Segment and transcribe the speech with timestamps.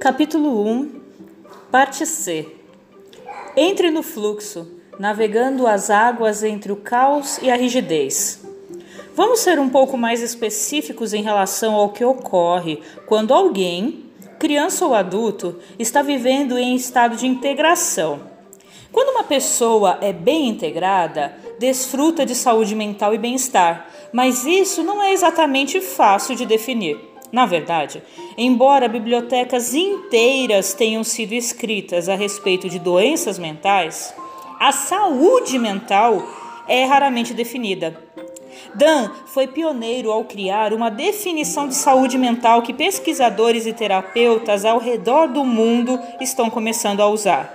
[0.00, 0.90] Capítulo 1,
[1.72, 2.46] Parte C.
[3.56, 4.64] Entre no fluxo,
[4.96, 8.46] navegando as águas entre o caos e a rigidez.
[9.12, 14.04] Vamos ser um pouco mais específicos em relação ao que ocorre quando alguém,
[14.38, 18.20] criança ou adulto, está vivendo em estado de integração.
[18.92, 25.02] Quando uma pessoa é bem integrada, desfruta de saúde mental e bem-estar, mas isso não
[25.02, 27.17] é exatamente fácil de definir.
[27.30, 28.02] Na verdade,
[28.36, 34.14] embora bibliotecas inteiras tenham sido escritas a respeito de doenças mentais,
[34.58, 36.26] a saúde mental
[36.66, 38.02] é raramente definida.
[38.74, 44.78] Dan foi pioneiro ao criar uma definição de saúde mental que pesquisadores e terapeutas ao
[44.78, 47.54] redor do mundo estão começando a usar.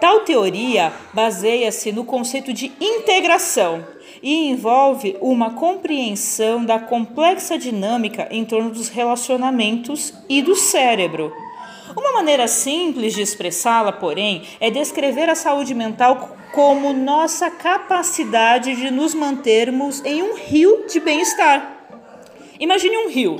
[0.00, 3.84] Tal teoria baseia-se no conceito de integração
[4.22, 11.32] e envolve uma compreensão da complexa dinâmica em torno dos relacionamentos e do cérebro.
[11.96, 18.90] Uma maneira simples de expressá-la, porém, é descrever a saúde mental como nossa capacidade de
[18.90, 21.76] nos mantermos em um rio de bem-estar.
[22.60, 23.36] Imagine um rio,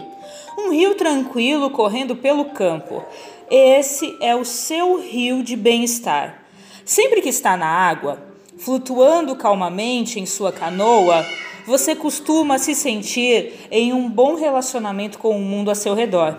[0.58, 3.04] um rio tranquilo correndo pelo campo.
[3.50, 6.42] Esse é o seu rio de bem-estar.
[6.84, 8.22] Sempre que está na água,
[8.58, 11.24] flutuando calmamente em sua canoa,
[11.66, 16.38] você costuma se sentir em um bom relacionamento com o mundo a seu redor.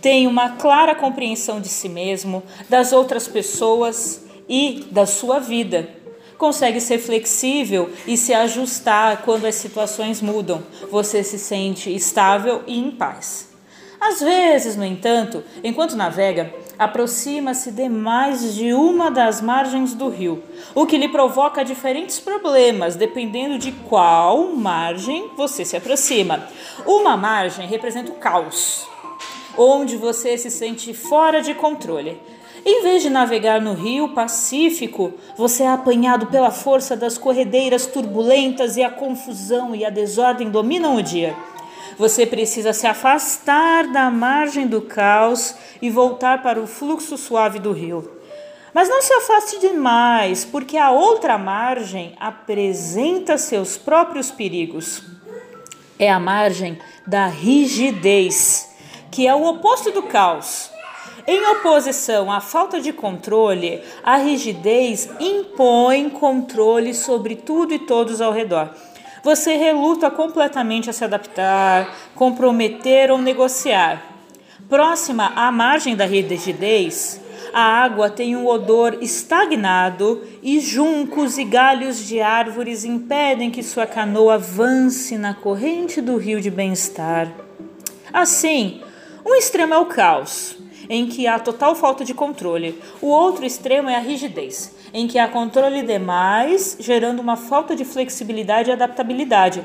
[0.00, 5.88] Tem uma clara compreensão de si mesmo, das outras pessoas e da sua vida.
[6.38, 10.62] Consegue ser flexível e se ajustar quando as situações mudam.
[10.90, 13.50] Você se sente estável e em paz.
[14.00, 20.42] Às vezes, no entanto, enquanto navega, aproxima-se demais de uma das margens do rio,
[20.74, 26.42] o que lhe provoca diferentes problemas, dependendo de qual margem você se aproxima.
[26.86, 28.88] Uma margem representa o caos,
[29.58, 32.18] onde você se sente fora de controle.
[32.64, 38.78] Em vez de navegar no rio Pacífico, você é apanhado pela força das corredeiras turbulentas
[38.78, 41.36] e a confusão e a desordem dominam o dia.
[41.96, 47.72] Você precisa se afastar da margem do caos e voltar para o fluxo suave do
[47.72, 48.20] rio.
[48.72, 55.02] Mas não se afaste demais, porque a outra margem apresenta seus próprios perigos.
[55.98, 58.70] É a margem da rigidez,
[59.10, 60.70] que é o oposto do caos.
[61.26, 68.32] Em oposição à falta de controle, a rigidez impõe controle sobre tudo e todos ao
[68.32, 68.70] redor.
[69.22, 74.02] Você reluta completamente a se adaptar, comprometer ou negociar.
[74.68, 77.20] Próxima à margem da rigidez,
[77.52, 83.86] a água tem um odor estagnado e juncos e galhos de árvores impedem que sua
[83.86, 87.28] canoa avance na corrente do rio de bem-estar.
[88.12, 88.80] Assim,
[89.24, 90.56] um extremo é o caos,
[90.88, 92.80] em que há total falta de controle.
[93.02, 97.84] O outro extremo é a rigidez, em que há controle demais, gerando uma falta de
[97.84, 99.62] flexibilidade e adaptabilidade.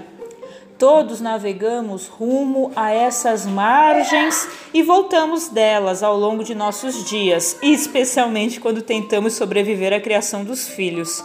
[0.77, 8.59] Todos navegamos rumo a essas margens e voltamos delas ao longo de nossos dias, especialmente
[8.59, 11.23] quando tentamos sobreviver à criação dos filhos.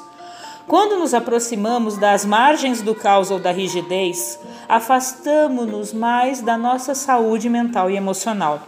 [0.68, 7.48] Quando nos aproximamos das margens do caos ou da rigidez, afastamos-nos mais da nossa saúde
[7.48, 8.62] mental e emocional.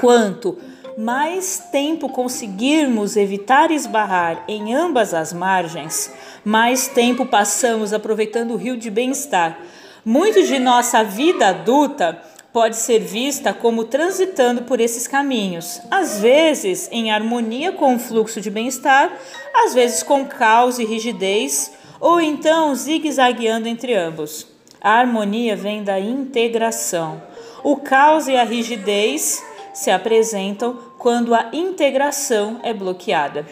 [0.00, 0.56] Quanto
[0.96, 6.12] mais tempo conseguirmos evitar esbarrar em ambas as margens,
[6.44, 9.58] mais tempo passamos aproveitando o rio de bem-estar.
[10.04, 12.20] Muito de nossa vida adulta
[12.52, 18.40] pode ser vista como transitando por esses caminhos, às vezes em harmonia com o fluxo
[18.40, 19.12] de bem-estar,
[19.54, 24.46] às vezes com caos e rigidez, ou então zigue-zagueando entre ambos.
[24.80, 27.22] A harmonia vem da integração.
[27.62, 33.46] O caos e a rigidez se apresentam quando a integração é bloqueada.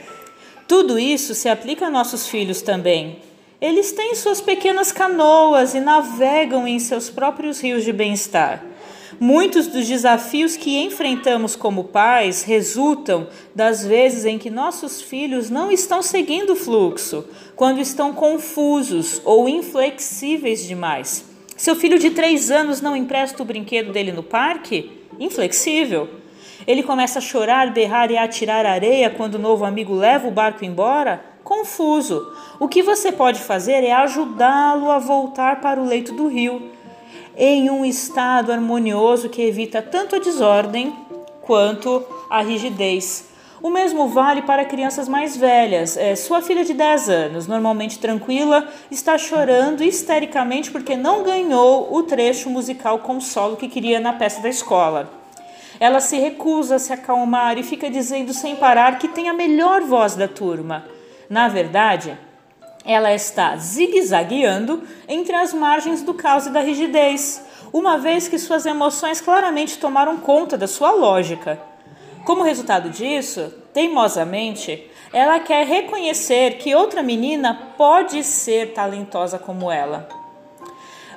[0.67, 3.21] Tudo isso se aplica a nossos filhos também.
[3.61, 8.63] Eles têm suas pequenas canoas e navegam em seus próprios rios de bem-estar.
[9.19, 15.73] Muitos dos desafios que enfrentamos como pais resultam das vezes em que nossos filhos não
[15.73, 17.25] estão seguindo o fluxo,
[17.57, 21.25] quando estão confusos ou inflexíveis demais.
[21.57, 24.98] Seu filho de três anos não empresta o brinquedo dele no parque?
[25.19, 26.09] Inflexível.
[26.67, 30.65] Ele começa a chorar, berrar e atirar areia quando o novo amigo leva o barco
[30.65, 31.25] embora?
[31.43, 32.33] Confuso.
[32.61, 36.71] O que você pode fazer é ajudá-lo a voltar para o leito do rio,
[37.37, 40.95] em um estado harmonioso que evita tanto a desordem
[41.41, 43.28] quanto a rigidez.
[43.61, 45.97] O mesmo vale para crianças mais velhas.
[45.97, 52.05] É, sua filha de 10 anos, normalmente tranquila, está chorando histericamente porque não ganhou o
[52.05, 55.11] trecho musical com solo que queria na peça da escola.
[55.81, 59.83] Ela se recusa a se acalmar e fica dizendo sem parar que tem a melhor
[59.83, 60.85] voz da turma.
[61.29, 62.17] Na verdade,
[62.85, 68.65] ela está zigue-zagueando entre as margens do caos e da rigidez, uma vez que suas
[68.67, 71.61] emoções claramente tomaram conta da sua lógica.
[72.29, 80.07] Como resultado disso, teimosamente, ela quer reconhecer que outra menina pode ser talentosa como ela.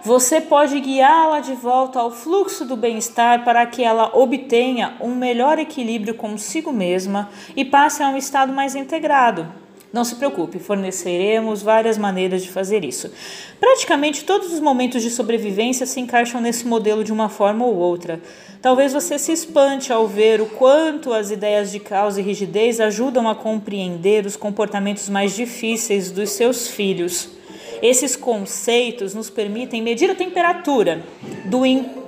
[0.06, 5.60] Você pode guiá-la de volta ao fluxo do bem-estar para que ela obtenha um melhor
[5.60, 9.61] equilíbrio consigo mesma e passe a um estado mais integrado.
[9.94, 13.12] Não se preocupe, forneceremos várias maneiras de fazer isso.
[13.60, 18.22] Praticamente todos os momentos de sobrevivência se encaixam nesse modelo de uma forma ou outra.
[18.62, 23.28] Talvez você se espante ao ver o quanto as ideias de caos e rigidez ajudam
[23.28, 27.30] a compreender os comportamentos mais difíceis dos seus filhos.
[27.82, 31.04] Esses conceitos nos permitem medir a temperatura
[31.46, 31.64] do,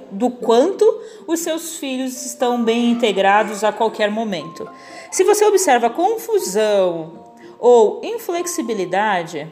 [0.10, 0.86] do quanto
[1.28, 4.70] os seus filhos estão bem integrados a qualquer momento.
[5.12, 7.23] Se você observa confusão,
[7.64, 9.48] ou inflexibilidade,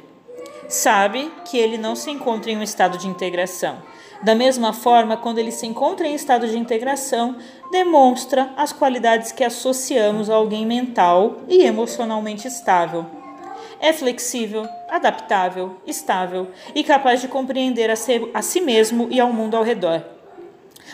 [0.67, 3.81] sabe que ele não se encontra em um estado de integração.
[4.21, 7.37] Da mesma forma, quando ele se encontra em estado de integração,
[7.71, 13.05] demonstra as qualidades que associamos a alguém mental e emocionalmente estável.
[13.79, 17.95] É flexível, adaptável, estável e capaz de compreender a,
[18.33, 20.03] a si mesmo e ao mundo ao redor.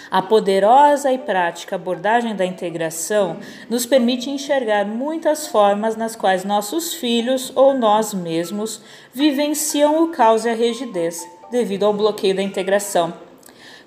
[0.10, 3.38] A poderosa e prática abordagem da integração
[3.70, 8.82] nos permite enxergar muitas formas nas quais nossos filhos ou nós mesmos
[9.14, 13.14] vivenciam o caos e a rigidez devido ao bloqueio da integração.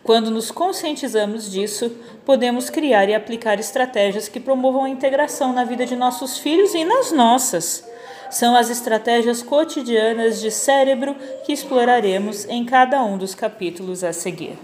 [0.02, 1.90] Quando nos conscientizamos disso,
[2.24, 6.84] podemos criar e aplicar estratégias que promovam a integração na vida de nossos filhos e
[6.84, 7.86] nas nossas.
[8.30, 11.14] São as estratégias cotidianas de cérebro
[11.44, 14.56] que exploraremos em cada um dos capítulos a seguir.